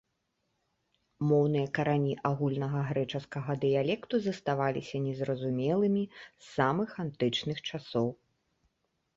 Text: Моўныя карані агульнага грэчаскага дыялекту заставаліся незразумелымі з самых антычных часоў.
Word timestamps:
Моўныя 1.31 1.65
карані 1.77 2.13
агульнага 2.29 2.79
грэчаскага 2.89 3.51
дыялекту 3.65 4.15
заставаліся 4.29 5.03
незразумелымі 5.05 6.03
з 6.23 6.45
самых 6.57 6.89
антычных 7.05 7.57
часоў. 7.69 8.07